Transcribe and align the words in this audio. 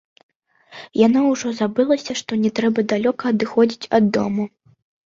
Яно 1.07 1.19
ўжо 1.27 1.53
забылася, 1.59 2.17
што 2.23 2.41
не 2.47 2.53
трэба 2.61 2.79
далёка 2.95 3.23
адыходзіць 3.35 3.89
ад 4.01 4.13
дому. 4.19 4.53